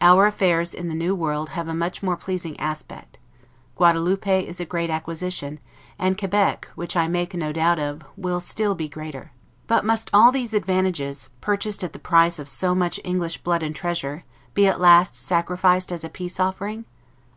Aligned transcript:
Our 0.00 0.26
affairs 0.26 0.72
in 0.72 0.88
the 0.88 0.94
new 0.94 1.16
world 1.16 1.48
have 1.48 1.66
a 1.66 1.74
much 1.74 2.00
more 2.00 2.16
pleasing 2.16 2.56
aspect; 2.60 3.18
Guadaloupe 3.74 4.46
is 4.46 4.60
a 4.60 4.64
great 4.64 4.88
acquisition, 4.88 5.58
and 5.98 6.16
Quebec, 6.16 6.68
which 6.76 6.96
I 6.96 7.08
make 7.08 7.34
no 7.34 7.50
doubt 7.52 7.80
of, 7.80 8.02
will 8.16 8.38
still 8.38 8.76
be 8.76 8.88
greater. 8.88 9.32
But 9.66 9.84
must 9.84 10.10
all 10.14 10.30
these 10.30 10.54
advantages, 10.54 11.28
purchased 11.40 11.82
at 11.82 11.92
the 11.92 11.98
price 11.98 12.38
of 12.38 12.48
so 12.48 12.72
much 12.72 13.00
English 13.02 13.38
blood 13.38 13.64
and 13.64 13.74
treasure, 13.74 14.22
be 14.54 14.68
at 14.68 14.78
last 14.78 15.16
sacrificed 15.16 15.90
as 15.90 16.04
a 16.04 16.08
peace 16.08 16.38
offering? 16.38 16.84